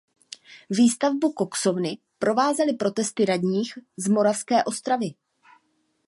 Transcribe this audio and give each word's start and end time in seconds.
Výstavbu 0.69 1.31
koksovny 1.33 1.97
provázely 2.19 2.73
protesty 2.73 3.25
radních 3.25 3.73
z 3.97 4.07
Moravské 4.09 4.63
Ostravy. 4.63 5.13